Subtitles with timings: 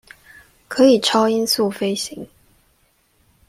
[0.67, 2.27] 可以超音速飛行